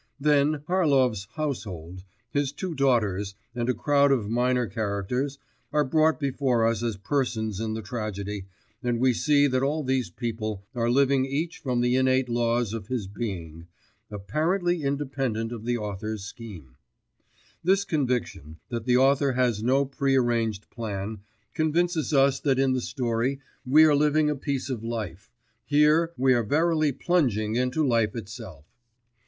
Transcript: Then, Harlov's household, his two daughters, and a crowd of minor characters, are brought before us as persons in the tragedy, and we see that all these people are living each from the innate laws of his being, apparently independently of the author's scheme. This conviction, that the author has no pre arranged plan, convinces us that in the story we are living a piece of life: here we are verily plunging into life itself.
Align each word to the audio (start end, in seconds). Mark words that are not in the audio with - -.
Then, 0.19 0.63
Harlov's 0.67 1.27
household, 1.35 2.03
his 2.31 2.51
two 2.51 2.73
daughters, 2.73 3.35
and 3.53 3.69
a 3.69 3.75
crowd 3.75 4.11
of 4.11 4.31
minor 4.31 4.65
characters, 4.65 5.37
are 5.71 5.83
brought 5.85 6.19
before 6.19 6.65
us 6.65 6.81
as 6.81 6.97
persons 6.97 7.59
in 7.59 7.75
the 7.75 7.83
tragedy, 7.83 8.45
and 8.81 8.99
we 8.99 9.13
see 9.13 9.45
that 9.45 9.61
all 9.61 9.83
these 9.83 10.09
people 10.09 10.65
are 10.73 10.89
living 10.89 11.25
each 11.27 11.59
from 11.59 11.81
the 11.81 11.95
innate 11.97 12.29
laws 12.29 12.73
of 12.73 12.87
his 12.87 13.05
being, 13.05 13.67
apparently 14.09 14.81
independently 14.81 15.55
of 15.55 15.65
the 15.65 15.77
author's 15.77 16.23
scheme. 16.23 16.77
This 17.63 17.85
conviction, 17.85 18.57
that 18.69 18.85
the 18.85 18.97
author 18.97 19.33
has 19.33 19.61
no 19.61 19.85
pre 19.85 20.15
arranged 20.15 20.67
plan, 20.71 21.19
convinces 21.53 22.11
us 22.11 22.39
that 22.39 22.57
in 22.57 22.73
the 22.73 22.81
story 22.81 23.39
we 23.67 23.83
are 23.85 23.93
living 23.95 24.31
a 24.31 24.35
piece 24.35 24.67
of 24.67 24.83
life: 24.83 25.31
here 25.63 26.11
we 26.17 26.33
are 26.33 26.41
verily 26.41 26.91
plunging 26.91 27.55
into 27.55 27.85
life 27.85 28.15
itself. 28.15 28.65